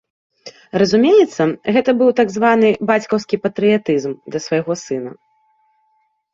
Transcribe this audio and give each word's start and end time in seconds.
Разумеецца, 0.81 1.41
гэта 1.75 1.89
быў 1.99 2.09
так 2.21 2.33
званы 2.37 2.69
бацькаўскі 2.93 3.41
патрыятызм 3.47 4.13
да 4.35 4.45
свайго 4.49 4.73
сына. 4.89 5.11